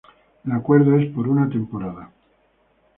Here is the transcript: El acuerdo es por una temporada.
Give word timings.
El 0.43 0.51
acuerdo 0.53 0.97
es 0.97 1.11
por 1.13 1.27
una 1.27 1.47
temporada. 1.47 2.09